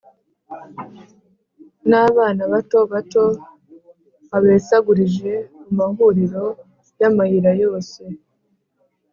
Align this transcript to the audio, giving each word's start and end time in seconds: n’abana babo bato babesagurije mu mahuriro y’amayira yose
n’abana 1.89 2.41
babo 2.51 2.79
bato 2.93 3.23
babesagurije 4.31 5.31
mu 5.65 5.73
mahuriro 5.79 6.43
y’amayira 6.99 7.51
yose 7.63 8.01